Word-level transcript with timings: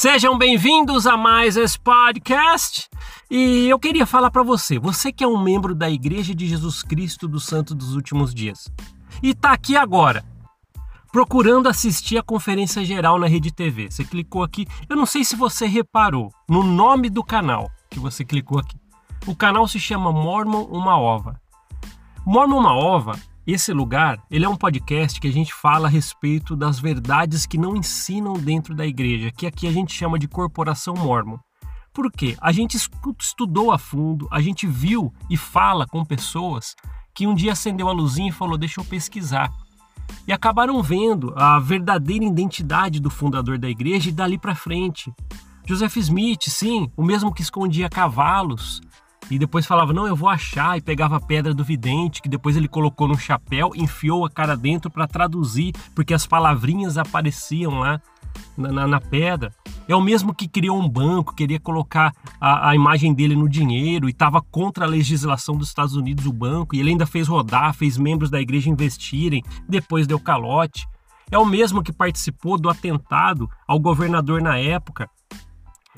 Sejam 0.00 0.38
bem-vindos 0.38 1.08
a 1.08 1.16
mais 1.16 1.56
esse 1.56 1.76
podcast. 1.76 2.88
E 3.28 3.68
eu 3.68 3.80
queria 3.80 4.06
falar 4.06 4.30
para 4.30 4.44
você, 4.44 4.78
você 4.78 5.10
que 5.10 5.24
é 5.24 5.26
um 5.26 5.42
membro 5.42 5.74
da 5.74 5.90
Igreja 5.90 6.32
de 6.32 6.46
Jesus 6.46 6.84
Cristo 6.84 7.26
dos 7.26 7.44
Santos 7.46 7.74
dos 7.74 7.96
Últimos 7.96 8.32
Dias 8.32 8.70
e 9.20 9.34
tá 9.34 9.50
aqui 9.50 9.76
agora 9.76 10.24
procurando 11.10 11.68
assistir 11.68 12.16
a 12.16 12.22
conferência 12.22 12.84
geral 12.84 13.18
na 13.18 13.26
Rede 13.26 13.52
TV. 13.52 13.90
Você 13.90 14.04
clicou 14.04 14.44
aqui, 14.44 14.68
eu 14.88 14.94
não 14.94 15.04
sei 15.04 15.24
se 15.24 15.34
você 15.34 15.66
reparou 15.66 16.30
no 16.48 16.62
nome 16.62 17.10
do 17.10 17.24
canal 17.24 17.68
que 17.90 17.98
você 17.98 18.24
clicou 18.24 18.60
aqui. 18.60 18.76
O 19.26 19.34
canal 19.34 19.66
se 19.66 19.80
chama 19.80 20.12
Mormon 20.12 20.62
Uma 20.66 20.96
Ova. 20.96 21.40
Mormon 22.24 22.60
Uma 22.60 22.72
Ova 22.72 23.18
esse 23.50 23.72
lugar, 23.72 24.22
ele 24.30 24.44
é 24.44 24.48
um 24.48 24.54
podcast 24.54 25.18
que 25.18 25.26
a 25.26 25.32
gente 25.32 25.54
fala 25.54 25.88
a 25.88 25.90
respeito 25.90 26.54
das 26.54 26.78
verdades 26.78 27.46
que 27.46 27.56
não 27.56 27.74
ensinam 27.74 28.34
dentro 28.34 28.74
da 28.74 28.86
igreja, 28.86 29.30
que 29.30 29.46
aqui 29.46 29.66
a 29.66 29.72
gente 29.72 29.94
chama 29.94 30.18
de 30.18 30.28
corporação 30.28 30.92
mormon. 30.94 31.38
Por 31.90 32.12
quê? 32.12 32.36
A 32.42 32.52
gente 32.52 32.76
estudou 32.76 33.72
a 33.72 33.78
fundo, 33.78 34.28
a 34.30 34.42
gente 34.42 34.66
viu 34.66 35.10
e 35.30 35.36
fala 35.38 35.86
com 35.86 36.04
pessoas 36.04 36.76
que 37.14 37.26
um 37.26 37.34
dia 37.34 37.52
acendeu 37.52 37.88
a 37.88 37.92
luzinha 37.92 38.28
e 38.28 38.32
falou: 38.32 38.58
"Deixa 38.58 38.82
eu 38.82 38.84
pesquisar". 38.84 39.50
E 40.26 40.32
acabaram 40.32 40.82
vendo 40.82 41.32
a 41.34 41.58
verdadeira 41.58 42.26
identidade 42.26 43.00
do 43.00 43.08
fundador 43.08 43.58
da 43.58 43.70
igreja 43.70 44.10
e 44.10 44.12
dali 44.12 44.36
para 44.36 44.54
frente. 44.54 45.10
Joseph 45.66 45.96
Smith, 45.96 46.48
sim, 46.48 46.90
o 46.94 47.02
mesmo 47.02 47.32
que 47.32 47.40
escondia 47.40 47.88
cavalos, 47.88 48.82
e 49.30 49.38
depois 49.38 49.66
falava: 49.66 49.92
Não, 49.92 50.06
eu 50.06 50.16
vou 50.16 50.28
achar. 50.28 50.76
E 50.76 50.80
pegava 50.80 51.16
a 51.16 51.20
pedra 51.20 51.54
do 51.54 51.64
vidente, 51.64 52.22
que 52.22 52.28
depois 52.28 52.56
ele 52.56 52.68
colocou 52.68 53.08
no 53.08 53.18
chapéu, 53.18 53.72
enfiou 53.74 54.24
a 54.24 54.30
cara 54.30 54.56
dentro 54.56 54.90
para 54.90 55.06
traduzir, 55.06 55.72
porque 55.94 56.14
as 56.14 56.26
palavrinhas 56.26 56.96
apareciam 56.96 57.78
lá 57.78 58.00
na, 58.56 58.72
na, 58.72 58.86
na, 58.86 59.00
pedra. 59.00 59.52
É 59.86 59.94
o 59.94 60.00
mesmo 60.00 60.34
que 60.34 60.48
criou 60.48 60.78
um 60.78 60.88
banco, 60.88 61.34
queria 61.34 61.58
colocar 61.58 62.12
a, 62.40 62.70
a 62.70 62.74
imagem 62.74 63.14
dele 63.14 63.34
no 63.34 63.48
dinheiro 63.48 64.08
e 64.08 64.12
estava 64.12 64.42
contra 64.42 64.84
a 64.84 64.88
legislação 64.88 65.56
dos 65.56 65.68
Estados 65.68 65.94
Unidos, 65.94 66.26
o 66.26 66.32
banco, 66.32 66.74
e 66.74 66.80
ele 66.80 66.90
ainda 66.90 67.06
fez 67.06 67.26
rodar, 67.26 67.74
fez 67.74 67.96
membros 67.96 68.30
da 68.30 68.40
igreja 68.40 68.68
investirem, 68.68 69.42
depois 69.68 70.06
deu 70.06 70.20
calote. 70.20 70.86
É 71.30 71.38
o 71.38 71.44
mesmo 71.44 71.82
que 71.82 71.92
participou 71.92 72.58
do 72.58 72.70
atentado 72.70 73.48
ao 73.66 73.78
governador 73.78 74.40
na 74.40 74.58
época, 74.58 75.08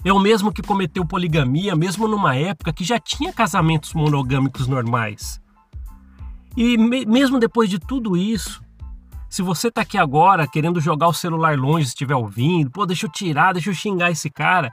é 0.05 0.12
o 0.12 0.19
mesmo 0.19 0.53
que 0.53 0.62
cometeu 0.62 1.05
poligamia, 1.05 1.77
mesmo 1.77 2.09
numa 2.09 2.34
época 2.34 2.73
que 2.73 2.84
já 2.84 2.98
tinha 2.98 3.33
casamentos 3.33 3.93
monogâmicos 3.93 4.67
normais. 4.67 5.41
E 6.56 6.77
me 6.77 7.05
mesmo 7.06 7.39
depois 7.39 7.69
de 7.69 7.79
tudo 7.79 8.17
isso, 8.17 8.62
se 9.28 9.43
você 9.43 9.69
está 9.69 9.83
aqui 9.83 9.97
agora 9.97 10.48
querendo 10.48 10.81
jogar 10.81 11.09
o 11.09 11.12
celular 11.12 11.56
longe, 11.56 11.87
se 11.87 11.93
estiver 11.93 12.17
ouvindo, 12.17 12.71
pô, 12.71 12.84
deixa 12.84 13.06
eu 13.06 13.11
tirar, 13.11 13.53
deixa 13.53 13.71
eu 13.71 13.75
xingar 13.75 14.11
esse 14.11 14.28
cara, 14.28 14.73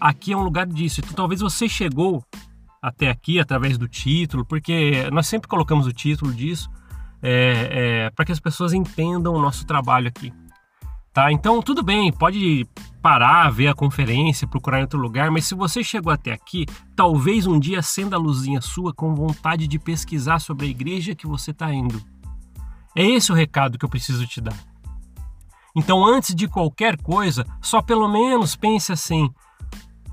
aqui 0.00 0.32
é 0.32 0.36
um 0.36 0.42
lugar 0.42 0.66
disso. 0.66 1.00
Então 1.00 1.14
talvez 1.14 1.40
você 1.40 1.68
chegou 1.68 2.22
até 2.82 3.08
aqui 3.08 3.40
através 3.40 3.78
do 3.78 3.88
título, 3.88 4.44
porque 4.44 5.08
nós 5.10 5.26
sempre 5.26 5.48
colocamos 5.48 5.86
o 5.86 5.92
título 5.92 6.32
disso 6.34 6.68
é, 7.22 7.68
é, 8.06 8.10
para 8.10 8.26
que 8.26 8.32
as 8.32 8.40
pessoas 8.40 8.74
entendam 8.74 9.32
o 9.32 9.40
nosso 9.40 9.64
trabalho 9.66 10.08
aqui. 10.08 10.30
Tá? 11.12 11.32
Então 11.32 11.62
tudo 11.62 11.82
bem, 11.82 12.12
pode 12.12 12.66
parar, 13.04 13.50
ver 13.50 13.68
a 13.68 13.74
conferência, 13.74 14.48
procurar 14.48 14.78
em 14.78 14.84
outro 14.84 14.98
lugar, 14.98 15.30
mas 15.30 15.44
se 15.44 15.54
você 15.54 15.84
chegou 15.84 16.10
até 16.10 16.32
aqui, 16.32 16.64
talvez 16.96 17.46
um 17.46 17.60
dia 17.60 17.80
acenda 17.80 18.16
a 18.16 18.18
luzinha 18.18 18.62
sua 18.62 18.94
com 18.94 19.14
vontade 19.14 19.68
de 19.68 19.78
pesquisar 19.78 20.38
sobre 20.38 20.64
a 20.64 20.70
igreja 20.70 21.14
que 21.14 21.26
você 21.26 21.50
está 21.50 21.70
indo. 21.70 22.02
É 22.96 23.04
esse 23.04 23.30
o 23.30 23.34
recado 23.34 23.76
que 23.76 23.84
eu 23.84 23.90
preciso 23.90 24.26
te 24.26 24.40
dar. 24.40 24.56
Então, 25.76 26.02
antes 26.02 26.34
de 26.34 26.48
qualquer 26.48 26.96
coisa, 26.96 27.44
só 27.60 27.82
pelo 27.82 28.08
menos 28.08 28.56
pense 28.56 28.90
assim: 28.90 29.28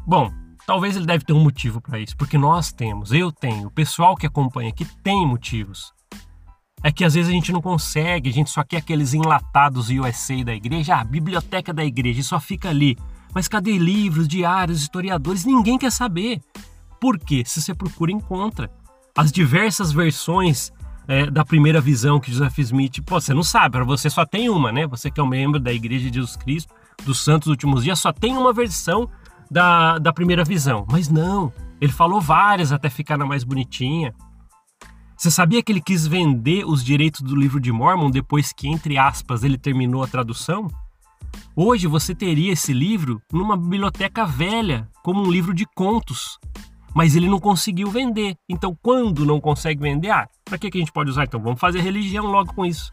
bom, 0.05 0.29
talvez 0.67 0.97
ele 0.97 1.05
deve 1.05 1.23
ter 1.23 1.31
um 1.31 1.41
motivo 1.41 1.79
para 1.79 1.97
isso, 1.97 2.17
porque 2.17 2.37
nós 2.37 2.73
temos, 2.73 3.13
eu 3.13 3.31
tenho, 3.31 3.67
o 3.69 3.71
pessoal 3.71 4.17
que 4.17 4.27
acompanha 4.27 4.67
aqui 4.67 4.83
tem 5.01 5.25
motivos. 5.25 5.93
É 6.83 6.91
que 6.91 7.05
às 7.05 7.13
vezes 7.13 7.29
a 7.29 7.33
gente 7.33 7.51
não 7.51 7.61
consegue, 7.61 8.29
a 8.29 8.33
gente 8.33 8.49
só 8.49 8.63
quer 8.63 8.77
aqueles 8.77 9.13
enlatados 9.13 9.89
USA 9.89 10.43
da 10.43 10.53
igreja, 10.53 10.95
a 10.95 11.03
biblioteca 11.03 11.73
da 11.73 11.85
igreja, 11.85 12.21
e 12.21 12.23
só 12.23 12.39
fica 12.39 12.69
ali. 12.69 12.97
Mas 13.33 13.47
cadê 13.47 13.77
livros, 13.77 14.27
diários, 14.27 14.81
historiadores? 14.81 15.45
Ninguém 15.45 15.77
quer 15.77 15.91
saber. 15.91 16.41
Por 16.99 17.17
quê? 17.17 17.43
Se 17.45 17.61
você 17.61 17.73
procura, 17.73 18.11
encontra. 18.11 18.69
As 19.15 19.31
diversas 19.31 19.91
versões 19.91 20.71
é, 21.07 21.29
da 21.29 21.43
primeira 21.43 21.81
visão 21.81 22.19
que 22.19 22.31
Joseph 22.31 22.59
Smith, 22.59 23.01
pô, 23.05 23.19
você 23.19 23.33
não 23.33 23.43
sabe, 23.43 23.73
para 23.73 23.83
você 23.83 24.09
só 24.09 24.25
tem 24.25 24.49
uma, 24.49 24.71
né? 24.71 24.87
Você 24.87 25.09
que 25.09 25.19
é 25.19 25.23
um 25.23 25.27
membro 25.27 25.59
da 25.59 25.73
Igreja 25.73 26.09
de 26.09 26.15
Jesus 26.15 26.35
Cristo, 26.35 26.73
dos 27.03 27.23
Santos 27.23 27.47
Últimos 27.47 27.83
Dias, 27.83 27.99
só 27.99 28.11
tem 28.11 28.37
uma 28.37 28.53
versão 28.53 29.09
da, 29.49 29.97
da 29.97 30.13
primeira 30.13 30.43
visão. 30.43 30.85
Mas 30.89 31.09
não, 31.09 31.51
ele 31.79 31.91
falou 31.91 32.21
várias 32.21 32.71
até 32.71 32.89
ficar 32.89 33.17
na 33.17 33.25
mais 33.25 33.43
bonitinha. 33.43 34.13
Você 35.21 35.29
sabia 35.29 35.61
que 35.61 35.71
ele 35.71 35.79
quis 35.79 36.07
vender 36.07 36.65
os 36.65 36.83
direitos 36.83 37.21
do 37.21 37.35
livro 37.35 37.59
de 37.59 37.71
Mormon 37.71 38.09
depois 38.09 38.51
que, 38.51 38.67
entre 38.67 38.97
aspas, 38.97 39.43
ele 39.43 39.55
terminou 39.55 40.01
a 40.01 40.07
tradução? 40.07 40.67
Hoje 41.55 41.85
você 41.85 42.15
teria 42.15 42.53
esse 42.53 42.73
livro 42.73 43.21
numa 43.31 43.55
biblioteca 43.55 44.25
velha, 44.25 44.89
como 45.03 45.21
um 45.21 45.31
livro 45.31 45.53
de 45.53 45.63
contos. 45.75 46.39
Mas 46.95 47.15
ele 47.15 47.29
não 47.29 47.39
conseguiu 47.39 47.91
vender. 47.91 48.35
Então, 48.49 48.75
quando 48.81 49.23
não 49.23 49.39
consegue 49.39 49.79
vender, 49.79 50.09
ah, 50.09 50.27
para 50.43 50.57
que, 50.57 50.71
que 50.71 50.79
a 50.79 50.81
gente 50.81 50.91
pode 50.91 51.11
usar? 51.11 51.25
Então, 51.25 51.39
vamos 51.39 51.59
fazer 51.59 51.81
religião 51.81 52.25
logo 52.25 52.55
com 52.55 52.65
isso. 52.65 52.91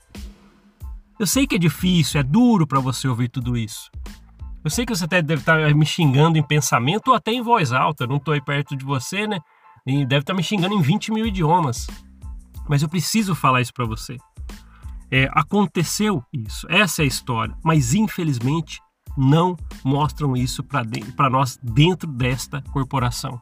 Eu 1.18 1.26
sei 1.26 1.46
que 1.46 1.54
é 1.54 1.58
difícil, 1.58 2.20
é 2.20 2.22
duro 2.22 2.66
para 2.66 2.78
você 2.78 3.08
ouvir 3.08 3.30
tudo 3.30 3.56
isso. 3.56 3.90
Eu 4.62 4.68
sei 4.68 4.84
que 4.84 4.94
você 4.94 5.06
até 5.06 5.22
deve 5.22 5.40
estar 5.40 5.66
tá 5.66 5.74
me 5.74 5.86
xingando 5.86 6.36
em 6.36 6.42
pensamento 6.42 7.08
ou 7.08 7.14
até 7.14 7.32
em 7.32 7.40
voz 7.40 7.72
alta. 7.72 8.04
Eu 8.04 8.08
não 8.08 8.16
estou 8.18 8.34
aí 8.34 8.40
perto 8.42 8.76
de 8.76 8.84
você, 8.84 9.26
né? 9.26 9.38
E 9.86 10.04
deve 10.04 10.20
estar 10.24 10.34
tá 10.34 10.36
me 10.36 10.42
xingando 10.42 10.74
em 10.74 10.82
20 10.82 11.10
mil 11.10 11.24
idiomas. 11.24 11.86
Mas 12.68 12.82
eu 12.82 12.88
preciso 12.88 13.34
falar 13.34 13.60
isso 13.60 13.72
para 13.72 13.86
você. 13.86 14.16
É, 15.10 15.28
aconteceu 15.32 16.22
isso, 16.32 16.66
essa 16.68 17.02
é 17.02 17.04
a 17.04 17.08
história, 17.08 17.56
mas 17.64 17.94
infelizmente 17.94 18.80
não 19.16 19.56
mostram 19.82 20.36
isso 20.36 20.62
para 20.62 21.30
nós 21.30 21.58
dentro 21.62 22.10
desta 22.10 22.62
corporação. 22.72 23.40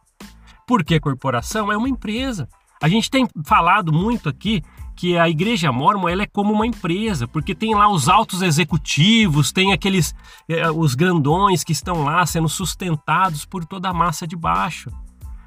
Porque 0.67 0.99
corporação 1.01 1.71
é 1.71 1.77
uma 1.77 1.89
empresa. 1.89 2.49
A 2.83 2.89
gente 2.89 3.11
tem 3.11 3.29
falado 3.45 3.93
muito 3.93 4.29
aqui 4.29 4.63
que 4.95 5.19
a 5.19 5.29
igreja 5.29 5.71
mormon 5.71 6.09
ela 6.09 6.23
é 6.23 6.27
como 6.27 6.53
uma 6.53 6.67
empresa, 6.67 7.29
porque 7.29 7.55
tem 7.55 7.75
lá 7.75 7.89
os 7.89 8.09
altos 8.09 8.41
executivos, 8.41 9.53
tem 9.53 9.73
aqueles 9.73 10.15
é, 10.49 10.71
os 10.71 10.95
grandões 10.95 11.63
que 11.63 11.73
estão 11.73 12.03
lá 12.03 12.25
sendo 12.25 12.49
sustentados 12.49 13.45
por 13.45 13.65
toda 13.65 13.91
a 13.91 13.95
massa 13.95 14.27
de 14.27 14.35
baixo. 14.35 14.91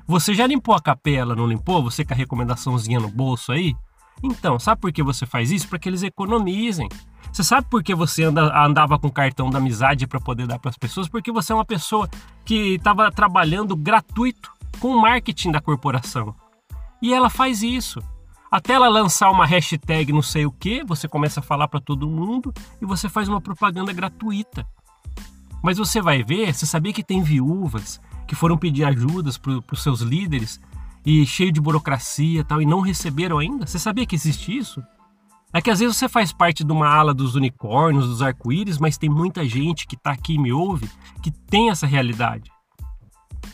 Você 0.09 0.33
já 0.33 0.47
limpou 0.47 0.73
a 0.73 0.81
capela, 0.81 1.35
não 1.35 1.45
limpou? 1.45 1.83
Você 1.83 2.03
com 2.03 2.15
a 2.15 2.17
recomendaçãozinha 2.17 2.99
no 2.99 3.09
bolso 3.09 3.51
aí? 3.51 3.75
Então, 4.23 4.57
sabe 4.57 4.81
por 4.81 4.91
que 4.91 5.03
você 5.03 5.23
faz 5.23 5.51
isso? 5.51 5.67
Para 5.67 5.77
que 5.77 5.87
eles 5.87 6.01
economizem. 6.01 6.89
Você 7.31 7.43
sabe 7.43 7.67
por 7.69 7.83
que 7.83 7.93
você 7.93 8.23
anda, 8.23 8.51
andava 8.59 8.97
com 8.97 9.07
cartão 9.07 9.51
da 9.51 9.59
amizade 9.59 10.07
para 10.07 10.19
poder 10.19 10.47
dar 10.47 10.57
para 10.57 10.69
as 10.69 10.77
pessoas? 10.79 11.07
Porque 11.07 11.31
você 11.31 11.51
é 11.51 11.55
uma 11.55 11.63
pessoa 11.63 12.09
que 12.43 12.73
estava 12.73 13.11
trabalhando 13.11 13.75
gratuito 13.75 14.51
com 14.79 14.95
o 14.95 14.99
marketing 14.99 15.51
da 15.51 15.61
corporação. 15.61 16.33
E 16.99 17.13
ela 17.13 17.29
faz 17.29 17.61
isso. 17.61 18.01
Até 18.49 18.73
ela 18.73 18.89
lançar 18.89 19.29
uma 19.29 19.45
hashtag 19.45 20.11
não 20.11 20.23
sei 20.23 20.43
o 20.43 20.51
que, 20.51 20.83
você 20.83 21.07
começa 21.07 21.39
a 21.39 21.43
falar 21.43 21.67
para 21.67 21.79
todo 21.79 22.09
mundo 22.09 22.51
e 22.81 22.85
você 22.85 23.07
faz 23.07 23.29
uma 23.29 23.39
propaganda 23.39 23.93
gratuita. 23.93 24.65
Mas 25.63 25.77
você 25.77 26.01
vai 26.01 26.23
ver, 26.23 26.51
você 26.51 26.65
sabia 26.65 26.93
que 26.93 27.03
tem 27.03 27.21
viúvas 27.21 28.01
que 28.29 28.35
foram 28.35 28.55
pedir 28.55 28.83
ajudas 28.83 29.39
para 29.39 29.59
os 29.71 29.81
seus 29.81 30.01
líderes 30.01 30.61
e 31.03 31.25
cheio 31.25 31.51
de 31.51 31.59
burocracia 31.59 32.41
e 32.41 32.43
tal, 32.43 32.61
e 32.61 32.65
não 32.65 32.79
receberam 32.79 33.39
ainda? 33.39 33.65
Você 33.65 33.79
sabia 33.79 34.05
que 34.05 34.15
existe 34.15 34.55
isso? 34.55 34.83
É 35.51 35.59
que 35.59 35.71
às 35.71 35.79
vezes 35.79 35.97
você 35.97 36.07
faz 36.07 36.31
parte 36.31 36.63
de 36.63 36.71
uma 36.71 36.87
ala 36.87 37.11
dos 37.11 37.33
unicórnios, 37.33 38.05
dos 38.05 38.21
arco-íris, 38.21 38.77
mas 38.77 38.99
tem 38.99 39.09
muita 39.09 39.43
gente 39.49 39.87
que 39.87 39.95
está 39.95 40.11
aqui 40.11 40.35
e 40.35 40.37
me 40.37 40.53
ouve 40.53 40.87
que 41.23 41.31
tem 41.31 41.71
essa 41.71 41.87
realidade. 41.87 42.51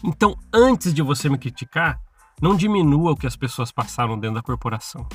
Então, 0.03 0.37
antes 0.53 0.93
de 0.93 1.01
você 1.01 1.29
me 1.29 1.37
criticar, 1.37 1.97
não 2.41 2.53
diminua 2.53 3.13
o 3.13 3.15
que 3.15 3.25
as 3.25 3.37
pessoas 3.37 3.71
passaram 3.71 4.19
dentro 4.19 4.35
da 4.35 4.41
corporação. 4.41 5.07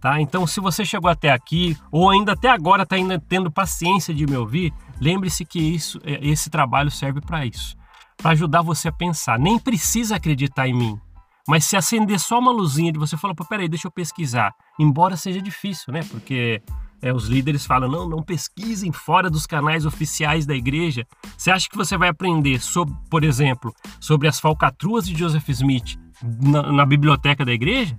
Tá? 0.00 0.20
Então, 0.20 0.46
se 0.46 0.60
você 0.60 0.84
chegou 0.84 1.10
até 1.10 1.32
aqui, 1.32 1.76
ou 1.90 2.08
ainda 2.08 2.34
até 2.34 2.48
agora 2.48 2.84
está 2.84 2.94
ainda 2.94 3.18
tendo 3.18 3.50
paciência 3.50 4.14
de 4.14 4.26
me 4.26 4.36
ouvir, 4.36 4.72
lembre-se 5.00 5.44
que 5.44 5.58
isso, 5.58 6.00
é, 6.04 6.24
esse 6.24 6.48
trabalho 6.48 6.88
serve 6.88 7.20
para 7.20 7.44
isso 7.44 7.79
para 8.20 8.32
ajudar 8.32 8.62
você 8.62 8.88
a 8.88 8.92
pensar. 8.92 9.38
Nem 9.38 9.58
precisa 9.58 10.16
acreditar 10.16 10.68
em 10.68 10.74
mim, 10.74 11.00
mas 11.48 11.64
se 11.64 11.76
acender 11.76 12.18
só 12.18 12.38
uma 12.38 12.52
luzinha 12.52 12.92
de 12.92 12.98
você 12.98 13.16
falar, 13.16 13.34
pô, 13.34 13.44
peraí, 13.44 13.68
deixa 13.68 13.88
eu 13.88 13.92
pesquisar. 13.92 14.54
Embora 14.78 15.16
seja 15.16 15.40
difícil, 15.40 15.92
né? 15.92 16.00
Porque 16.10 16.62
é, 17.02 17.12
os 17.12 17.26
líderes 17.26 17.64
falam, 17.64 17.90
não, 17.90 18.08
não 18.08 18.22
pesquisem 18.22 18.92
fora 18.92 19.30
dos 19.30 19.46
canais 19.46 19.86
oficiais 19.86 20.46
da 20.46 20.54
igreja. 20.54 21.06
Você 21.36 21.50
acha 21.50 21.68
que 21.68 21.76
você 21.76 21.96
vai 21.96 22.08
aprender, 22.08 22.60
sobre, 22.60 22.94
por 23.10 23.24
exemplo, 23.24 23.74
sobre 23.98 24.28
as 24.28 24.38
falcatruas 24.38 25.06
de 25.06 25.18
Joseph 25.18 25.48
Smith 25.48 25.98
na, 26.22 26.70
na 26.70 26.86
biblioteca 26.86 27.44
da 27.44 27.52
igreja? 27.52 27.98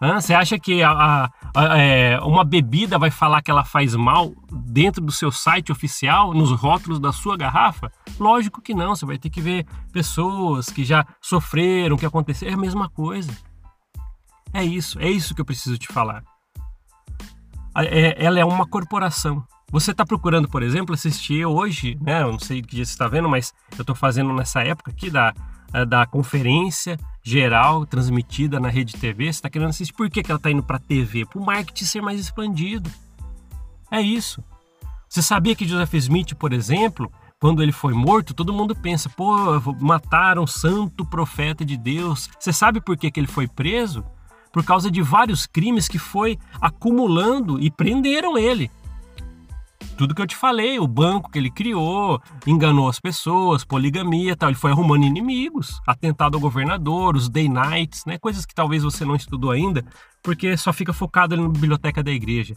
Você 0.00 0.32
acha 0.32 0.58
que 0.58 0.80
a, 0.80 0.90
a, 0.92 1.30
a, 1.54 1.78
é, 1.78 2.20
uma 2.20 2.44
bebida 2.44 2.98
vai 2.98 3.10
falar 3.10 3.42
que 3.42 3.50
ela 3.50 3.64
faz 3.64 3.96
mal 3.96 4.32
dentro 4.52 5.04
do 5.04 5.10
seu 5.10 5.32
site 5.32 5.72
oficial, 5.72 6.32
nos 6.32 6.52
rótulos 6.52 7.00
da 7.00 7.12
sua 7.12 7.36
garrafa? 7.36 7.90
Lógico 8.18 8.62
que 8.62 8.74
não. 8.74 8.94
Você 8.94 9.04
vai 9.04 9.18
ter 9.18 9.28
que 9.28 9.40
ver 9.40 9.66
pessoas 9.92 10.66
que 10.66 10.84
já 10.84 11.04
sofreram, 11.20 11.96
que 11.96 12.06
aconteceu. 12.06 12.48
É 12.48 12.52
a 12.52 12.56
mesma 12.56 12.88
coisa. 12.88 13.36
É 14.52 14.62
isso. 14.62 15.00
É 15.00 15.10
isso 15.10 15.34
que 15.34 15.40
eu 15.40 15.44
preciso 15.44 15.76
te 15.76 15.88
falar. 15.88 16.22
É, 17.76 18.24
ela 18.24 18.38
é 18.38 18.44
uma 18.44 18.66
corporação. 18.66 19.44
Você 19.70 19.90
está 19.90 20.06
procurando, 20.06 20.48
por 20.48 20.62
exemplo, 20.62 20.94
assistir 20.94 21.44
hoje, 21.44 21.98
né? 22.00 22.22
Eu 22.22 22.32
não 22.32 22.38
sei 22.38 22.62
que 22.62 22.76
dia 22.76 22.84
você 22.84 22.92
está 22.92 23.06
vendo, 23.06 23.28
mas 23.28 23.52
eu 23.72 23.82
estou 23.82 23.94
fazendo 23.94 24.32
nessa 24.32 24.62
época 24.62 24.90
aqui 24.90 25.10
da, 25.10 25.34
da 25.86 26.06
conferência 26.06 26.98
geral 27.22 27.84
transmitida 27.84 28.58
na 28.58 28.68
rede 28.68 28.96
TV. 28.96 29.24
Você 29.24 29.30
está 29.30 29.50
querendo 29.50 29.68
assistir. 29.68 29.92
Por 29.92 30.08
que, 30.08 30.22
que 30.22 30.30
ela 30.30 30.38
está 30.38 30.50
indo 30.50 30.62
para 30.62 30.76
a 30.76 30.80
TV? 30.80 31.26
Para 31.26 31.40
o 31.40 31.44
marketing 31.44 31.84
ser 31.84 32.00
mais 32.00 32.18
expandido. 32.18 32.90
É 33.90 34.00
isso. 34.00 34.42
Você 35.08 35.22
sabia 35.22 35.54
que 35.54 35.66
Joseph 35.66 35.94
Smith, 35.94 36.34
por 36.34 36.52
exemplo, 36.52 37.10
quando 37.40 37.62
ele 37.62 37.72
foi 37.72 37.94
morto, 37.94 38.34
todo 38.34 38.52
mundo 38.52 38.74
pensa, 38.74 39.08
pô, 39.08 39.34
mataram 39.80 40.42
o 40.42 40.48
santo 40.48 41.04
profeta 41.04 41.64
de 41.64 41.76
Deus. 41.76 42.28
Você 42.38 42.52
sabe 42.52 42.80
por 42.80 42.96
que, 42.96 43.10
que 43.10 43.20
ele 43.20 43.26
foi 43.26 43.46
preso? 43.46 44.04
Por 44.52 44.64
causa 44.64 44.90
de 44.90 45.02
vários 45.02 45.46
crimes 45.46 45.88
que 45.88 45.98
foi 45.98 46.38
acumulando 46.60 47.60
e 47.60 47.70
prenderam 47.70 48.36
ele 48.36 48.70
tudo 49.98 50.14
que 50.14 50.22
eu 50.22 50.26
te 50.28 50.36
falei, 50.36 50.78
o 50.78 50.86
banco 50.86 51.28
que 51.28 51.36
ele 51.36 51.50
criou, 51.50 52.22
enganou 52.46 52.88
as 52.88 53.00
pessoas, 53.00 53.64
poligamia 53.64 54.36
tal. 54.36 54.48
Ele 54.48 54.56
foi 54.56 54.70
arrumando 54.70 55.04
inimigos, 55.04 55.80
atentado 55.84 56.36
ao 56.36 56.40
governador, 56.40 57.16
os 57.16 57.28
day 57.28 57.48
nights, 57.48 58.04
né? 58.06 58.16
Coisas 58.16 58.46
que 58.46 58.54
talvez 58.54 58.84
você 58.84 59.04
não 59.04 59.16
estudou 59.16 59.50
ainda, 59.50 59.84
porque 60.22 60.56
só 60.56 60.72
fica 60.72 60.92
focado 60.92 61.34
ali 61.34 61.42
na 61.42 61.48
biblioteca 61.48 62.00
da 62.00 62.12
igreja. 62.12 62.54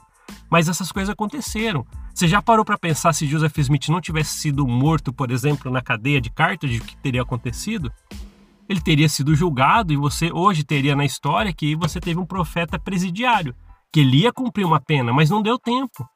Mas 0.51 0.69
essas 0.69 0.91
coisas 0.91 1.09
aconteceram. 1.09 1.83
Você 2.13 2.27
já 2.27 2.43
parou 2.43 2.63
para 2.63 2.77
pensar 2.77 3.11
se 3.11 3.25
Joseph 3.25 3.57
Smith 3.57 3.89
não 3.89 3.99
tivesse 3.99 4.35
sido 4.35 4.67
morto, 4.67 5.11
por 5.11 5.31
exemplo, 5.31 5.71
na 5.71 5.81
cadeia 5.81 6.21
de 6.21 6.29
Carthage, 6.29 6.77
o 6.77 6.83
que 6.83 6.95
teria 6.97 7.23
acontecido? 7.23 7.91
Ele 8.69 8.79
teria 8.79 9.09
sido 9.09 9.33
julgado 9.33 9.91
e 9.91 9.97
você 9.97 10.31
hoje 10.31 10.63
teria 10.63 10.95
na 10.95 11.05
história 11.05 11.51
que 11.51 11.75
você 11.75 11.99
teve 11.99 12.19
um 12.19 12.25
profeta 12.25 12.77
presidiário, 12.77 13.55
que 13.91 14.01
ele 14.01 14.19
ia 14.19 14.31
cumprir 14.31 14.63
uma 14.63 14.79
pena, 14.79 15.11
mas 15.11 15.31
não 15.31 15.41
deu 15.41 15.57
tempo. 15.57 16.07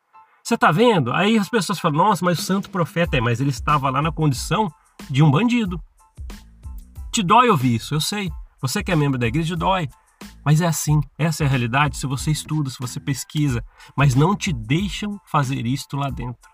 Você 0.46 0.56
tá 0.56 0.72
vendo? 0.72 1.12
Aí 1.12 1.40
as 1.40 1.50
pessoas 1.50 1.80
falam, 1.80 1.98
nossa, 1.98 2.24
mas 2.24 2.38
o 2.38 2.42
santo 2.44 2.70
profeta 2.70 3.18
é, 3.18 3.20
mas 3.20 3.42
ele 3.42 3.50
estava 3.50 3.90
lá 3.90 4.00
na 4.00 4.12
condição 4.12 4.72
de 5.10 5.24
um 5.24 5.32
bandido. 5.32 5.82
Te 7.12 7.24
dói 7.24 7.50
ouvir 7.50 7.74
isso, 7.74 7.96
eu 7.96 8.00
sei. 8.00 8.30
Você 8.62 8.84
que 8.84 8.92
é 8.92 8.96
membro 8.96 9.18
da 9.18 9.26
igreja, 9.26 9.56
dói. 9.56 9.90
Mas 10.46 10.62
é 10.62 10.68
assim, 10.68 11.02
essa 11.18 11.44
é 11.44 11.48
a 11.48 11.50
realidade 11.50 11.98
se 11.98 12.06
você 12.06 12.30
estuda, 12.30 12.70
se 12.70 12.78
você 12.78 13.00
pesquisa, 13.00 13.66
mas 13.98 14.14
não 14.14 14.36
te 14.36 14.54
deixam 14.54 15.20
fazer 15.26 15.66
isto 15.66 15.98
lá 15.98 16.12
dentro. 16.12 16.48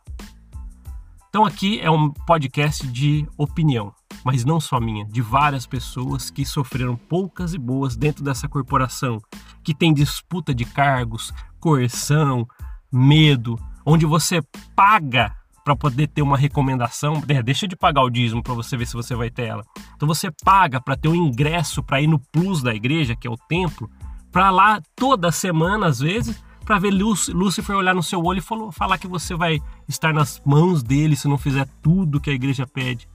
Então 1.28 1.44
aqui 1.44 1.82
é 1.82 1.92
um 1.92 2.12
podcast 2.12 2.88
de 2.88 3.28
opinião, 3.38 3.94
mas 4.24 4.46
não 4.46 4.62
só 4.62 4.80
minha, 4.80 5.06
de 5.06 5.22
várias 5.22 5.68
pessoas 5.68 6.30
que 6.30 6.46
sofreram 6.46 6.96
poucas 6.96 7.54
e 7.54 7.58
boas 7.58 7.98
dentro 7.98 8.24
dessa 8.24 8.48
corporação, 8.48 9.22
que 9.62 9.74
tem 9.74 9.94
disputa 9.94 10.56
de 10.56 10.64
cargos, 10.64 11.34
coerção, 11.60 12.48
medo, 12.90 13.60
onde 13.86 14.06
você 14.06 14.42
paga 14.76 15.34
para 15.64 15.76
poder 15.76 16.08
ter 16.08 16.22
uma 16.22 16.38
recomendação, 16.38 17.24
é, 17.28 17.42
deixa 17.42 17.68
de 17.68 17.76
pagar 17.76 18.02
o 18.02 18.10
dízimo 18.10 18.42
para 18.42 18.54
você 18.54 18.76
ver 18.76 18.88
se 18.88 18.94
você 18.94 19.16
vai 19.16 19.30
ter 19.30 19.44
ela. 19.44 19.64
Então 19.96 20.08
você 20.08 20.32
paga 20.44 20.82
para 20.82 20.98
ter 20.98 21.08
um 21.08 21.16
ingresso 21.16 21.84
para 21.84 22.02
ir 22.02 22.08
no 22.08 22.20
plus 22.20 22.64
da 22.64 22.74
igreja, 22.74 23.16
que 23.16 23.28
é 23.28 23.30
o 23.30 23.38
templo, 23.38 23.90
para 24.32 24.50
lá 24.50 24.82
toda 24.96 25.32
semana 25.32 25.88
às 25.88 26.00
vezes, 26.00 26.42
para 26.66 26.80
ver 26.80 26.92
Lúcifer 26.92 27.76
olhar 27.76 27.94
no 27.94 28.02
seu 28.02 28.24
olho 28.24 28.40
e 28.40 28.42
falou, 28.42 28.72
falar 28.72 28.98
que 28.98 29.08
você 29.08 29.36
vai 29.36 29.60
estar 29.88 30.14
nas 30.14 30.42
mãos 30.46 30.82
dele 30.82 31.16
se 31.16 31.28
não 31.28 31.38
fizer 31.38 31.68
tudo 31.82 32.20
que 32.20 32.30
a 32.30 32.34
igreja 32.34 32.66
pede. 32.66 33.08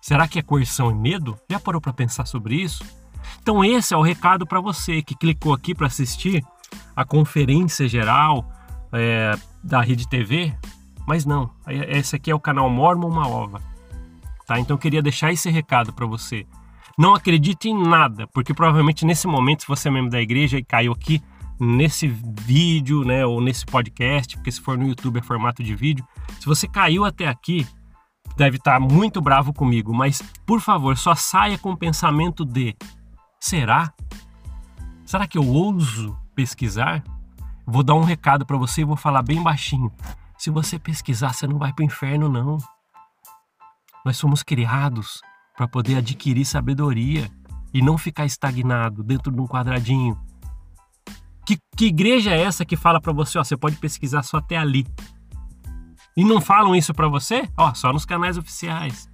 Será 0.00 0.26
que 0.26 0.38
é 0.38 0.42
coerção 0.42 0.90
e 0.90 0.94
medo? 0.94 1.38
Já 1.48 1.60
parou 1.60 1.80
para 1.80 1.92
pensar 1.92 2.26
sobre 2.26 2.56
isso? 2.56 2.82
Então 3.42 3.64
esse 3.64 3.92
é 3.92 3.96
o 3.96 4.02
recado 4.02 4.46
para 4.46 4.60
você 4.60 5.02
que 5.02 5.14
clicou 5.14 5.52
aqui 5.52 5.74
para 5.74 5.86
assistir 5.86 6.44
a 6.96 7.04
conferência 7.04 7.86
geral 7.86 8.50
é, 8.92 9.36
da 9.62 9.80
Rede 9.80 10.08
TV, 10.08 10.54
mas 11.06 11.24
não. 11.24 11.50
Esse 11.66 12.16
aqui 12.16 12.30
é 12.30 12.34
o 12.34 12.40
canal 12.40 12.68
Mormon 12.70 13.08
Uma 13.08 13.28
Ova. 13.28 13.60
Tá? 14.46 14.58
Então 14.58 14.74
eu 14.74 14.78
queria 14.78 15.02
deixar 15.02 15.32
esse 15.32 15.50
recado 15.50 15.92
para 15.92 16.06
você. 16.06 16.46
Não 16.98 17.14
acredite 17.14 17.68
em 17.68 17.82
nada, 17.82 18.26
porque 18.28 18.52
provavelmente 18.52 19.06
nesse 19.06 19.26
momento, 19.26 19.62
se 19.62 19.68
você 19.68 19.88
é 19.88 19.90
membro 19.90 20.10
da 20.10 20.20
igreja 20.20 20.58
e 20.58 20.64
caiu 20.64 20.92
aqui 20.92 21.22
nesse 21.58 22.08
vídeo, 22.08 23.04
né, 23.04 23.24
ou 23.24 23.40
nesse 23.40 23.64
podcast, 23.66 24.36
porque 24.36 24.50
se 24.50 24.60
for 24.60 24.76
no 24.76 24.88
YouTube 24.88 25.18
é 25.18 25.22
formato 25.22 25.62
de 25.62 25.74
vídeo, 25.74 26.04
se 26.38 26.46
você 26.46 26.66
caiu 26.66 27.04
até 27.04 27.28
aqui, 27.28 27.66
deve 28.36 28.56
estar 28.56 28.80
muito 28.80 29.20
bravo 29.20 29.52
comigo, 29.52 29.94
mas 29.94 30.22
por 30.46 30.60
favor, 30.60 30.96
só 30.96 31.14
saia 31.14 31.58
com 31.58 31.72
o 31.72 31.76
pensamento 31.76 32.44
de: 32.44 32.74
será? 33.38 33.92
Será 35.04 35.26
que 35.26 35.36
eu 35.36 35.46
ouso 35.46 36.16
pesquisar? 36.34 37.04
Vou 37.70 37.84
dar 37.84 37.94
um 37.94 38.02
recado 38.02 38.44
para 38.44 38.56
você 38.56 38.80
e 38.80 38.84
vou 38.84 38.96
falar 38.96 39.22
bem 39.22 39.40
baixinho. 39.40 39.92
Se 40.36 40.50
você 40.50 40.76
pesquisar, 40.76 41.32
você 41.32 41.46
não 41.46 41.56
vai 41.56 41.72
para 41.72 41.84
o 41.84 41.86
inferno, 41.86 42.28
não. 42.28 42.58
Nós 44.04 44.16
somos 44.16 44.42
criados 44.42 45.20
para 45.56 45.68
poder 45.68 45.94
adquirir 45.94 46.44
sabedoria 46.44 47.30
e 47.72 47.80
não 47.80 47.96
ficar 47.96 48.26
estagnado 48.26 49.04
dentro 49.04 49.30
de 49.30 49.40
um 49.40 49.46
quadradinho. 49.46 50.20
Que, 51.46 51.58
que 51.76 51.86
igreja 51.86 52.32
é 52.32 52.42
essa 52.42 52.64
que 52.64 52.76
fala 52.76 53.00
para 53.00 53.12
você, 53.12 53.38
ó, 53.38 53.44
você 53.44 53.56
pode 53.56 53.76
pesquisar 53.76 54.24
só 54.24 54.38
até 54.38 54.56
ali? 54.56 54.84
E 56.16 56.24
não 56.24 56.40
falam 56.40 56.74
isso 56.74 56.92
para 56.92 57.06
você? 57.06 57.48
Ó, 57.56 57.72
só 57.72 57.92
nos 57.92 58.04
canais 58.04 58.36
oficiais. 58.36 59.08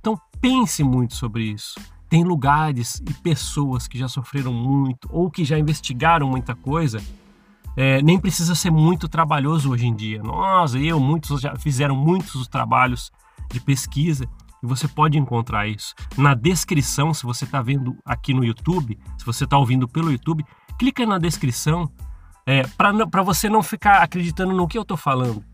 Então 0.00 0.20
pense 0.38 0.84
muito 0.84 1.14
sobre 1.14 1.44
isso. 1.44 1.80
Tem 2.10 2.22
lugares 2.22 3.00
e 3.08 3.14
pessoas 3.14 3.88
que 3.88 3.98
já 3.98 4.06
sofreram 4.06 4.52
muito 4.52 5.08
ou 5.10 5.30
que 5.30 5.46
já 5.46 5.58
investigaram 5.58 6.28
muita 6.28 6.54
coisa 6.54 7.02
é, 7.76 8.00
nem 8.00 8.18
precisa 8.18 8.54
ser 8.54 8.70
muito 8.70 9.08
trabalhoso 9.08 9.70
hoje 9.70 9.86
em 9.86 9.94
dia. 9.94 10.22
Nós, 10.22 10.74
eu, 10.74 10.98
muitos 10.98 11.40
já 11.40 11.54
fizeram 11.56 11.94
muitos 11.94 12.48
trabalhos 12.48 13.12
de 13.50 13.60
pesquisa 13.60 14.26
e 14.62 14.66
você 14.66 14.88
pode 14.88 15.18
encontrar 15.18 15.68
isso. 15.68 15.94
Na 16.16 16.34
descrição, 16.34 17.12
se 17.12 17.24
você 17.24 17.44
está 17.44 17.60
vendo 17.60 17.96
aqui 18.04 18.32
no 18.32 18.44
YouTube, 18.44 18.98
se 19.18 19.26
você 19.26 19.44
está 19.44 19.58
ouvindo 19.58 19.86
pelo 19.86 20.10
YouTube, 20.10 20.44
clica 20.78 21.04
na 21.04 21.18
descrição 21.18 21.90
é, 22.46 22.62
para 22.66 23.22
você 23.22 23.48
não 23.48 23.62
ficar 23.62 24.02
acreditando 24.02 24.54
no 24.54 24.66
que 24.66 24.78
eu 24.78 24.82
estou 24.82 24.96
falando. 24.96 25.44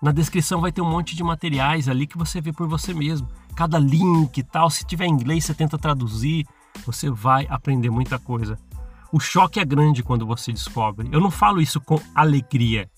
Na 0.00 0.12
descrição 0.12 0.60
vai 0.60 0.70
ter 0.70 0.80
um 0.80 0.90
monte 0.90 1.16
de 1.16 1.24
materiais 1.24 1.88
ali 1.88 2.06
que 2.06 2.18
você 2.18 2.40
vê 2.40 2.52
por 2.52 2.68
você 2.68 2.92
mesmo. 2.94 3.28
Cada 3.54 3.78
link 3.78 4.36
e 4.36 4.42
tal, 4.42 4.70
se 4.70 4.84
tiver 4.84 5.06
em 5.06 5.12
inglês, 5.12 5.44
você 5.44 5.54
tenta 5.54 5.78
traduzir, 5.78 6.46
você 6.84 7.10
vai 7.10 7.46
aprender 7.48 7.90
muita 7.90 8.18
coisa. 8.18 8.58
O 9.14 9.20
choque 9.20 9.60
é 9.60 9.64
grande 9.64 10.02
quando 10.02 10.26
você 10.26 10.52
descobre. 10.52 11.08
Eu 11.12 11.20
não 11.20 11.30
falo 11.30 11.60
isso 11.60 11.80
com 11.80 12.00
alegria. 12.12 12.90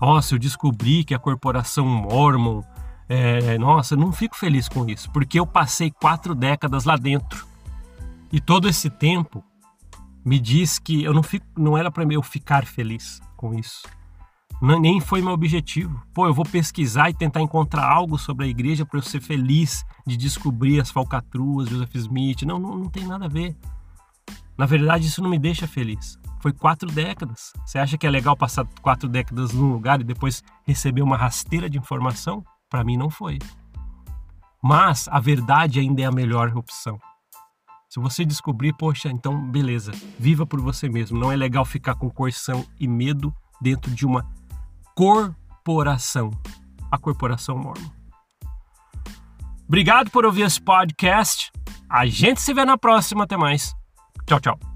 Nossa, 0.00 0.34
eu 0.34 0.38
descobri 0.38 1.04
que 1.04 1.14
a 1.14 1.18
corporação 1.18 1.84
Mormon. 1.84 2.62
É, 3.06 3.58
nossa, 3.58 3.92
eu 3.92 3.98
não 3.98 4.12
fico 4.12 4.34
feliz 4.34 4.66
com 4.66 4.88
isso, 4.88 5.10
porque 5.10 5.38
eu 5.38 5.46
passei 5.46 5.90
quatro 5.90 6.34
décadas 6.34 6.86
lá 6.86 6.96
dentro. 6.96 7.46
E 8.32 8.40
todo 8.40 8.66
esse 8.66 8.88
tempo 8.88 9.44
me 10.24 10.38
diz 10.38 10.78
que 10.78 11.04
eu 11.04 11.12
não, 11.12 11.22
fico, 11.22 11.44
não 11.54 11.76
era 11.76 11.90
para 11.90 12.10
eu 12.10 12.22
ficar 12.22 12.64
feliz 12.64 13.20
com 13.36 13.52
isso. 13.52 13.82
Nem 14.62 15.00
foi 15.00 15.20
meu 15.20 15.32
objetivo. 15.32 16.02
Pô, 16.14 16.26
eu 16.26 16.32
vou 16.32 16.46
pesquisar 16.46 17.10
e 17.10 17.14
tentar 17.14 17.42
encontrar 17.42 17.84
algo 17.84 18.16
sobre 18.16 18.46
a 18.46 18.48
igreja 18.48 18.86
para 18.86 19.00
eu 19.00 19.02
ser 19.02 19.20
feliz 19.20 19.84
de 20.06 20.16
descobrir 20.16 20.80
as 20.80 20.90
falcatruas, 20.90 21.68
Joseph 21.68 21.94
Smith. 21.94 22.40
Não, 22.40 22.58
não, 22.58 22.78
não 22.78 22.88
tem 22.88 23.06
nada 23.06 23.26
a 23.26 23.28
ver. 23.28 23.54
Na 24.56 24.66
verdade, 24.66 25.06
isso 25.06 25.22
não 25.22 25.30
me 25.30 25.38
deixa 25.38 25.66
feliz. 25.66 26.18
Foi 26.40 26.52
quatro 26.52 26.90
décadas. 26.90 27.52
Você 27.64 27.78
acha 27.78 27.98
que 27.98 28.06
é 28.06 28.10
legal 28.10 28.36
passar 28.36 28.66
quatro 28.80 29.08
décadas 29.08 29.52
num 29.52 29.72
lugar 29.72 30.00
e 30.00 30.04
depois 30.04 30.42
receber 30.66 31.02
uma 31.02 31.16
rasteira 31.16 31.68
de 31.68 31.78
informação? 31.78 32.44
Para 32.70 32.84
mim, 32.84 32.96
não 32.96 33.10
foi. 33.10 33.38
Mas 34.62 35.08
a 35.08 35.20
verdade 35.20 35.78
ainda 35.78 36.02
é 36.02 36.04
a 36.06 36.12
melhor 36.12 36.56
opção. 36.56 36.98
Se 37.88 38.00
você 38.00 38.24
descobrir, 38.24 38.72
poxa, 38.72 39.08
então 39.08 39.50
beleza, 39.50 39.92
viva 40.18 40.46
por 40.46 40.60
você 40.60 40.88
mesmo. 40.88 41.18
Não 41.18 41.30
é 41.30 41.36
legal 41.36 41.64
ficar 41.64 41.94
com 41.94 42.10
coerção 42.10 42.66
e 42.78 42.88
medo 42.88 43.34
dentro 43.60 43.90
de 43.90 44.04
uma 44.04 44.28
corporação, 44.94 46.30
a 46.90 46.98
corporação 46.98 47.56
Mormon. 47.56 47.90
Obrigado 49.66 50.10
por 50.10 50.24
ouvir 50.24 50.42
esse 50.42 50.60
podcast. 50.60 51.50
A 51.88 52.06
gente 52.06 52.40
se 52.40 52.52
vê 52.54 52.64
na 52.64 52.78
próxima. 52.78 53.24
Até 53.24 53.36
mais. 53.36 53.74
Tchau, 54.26 54.40
tchau. 54.40 54.75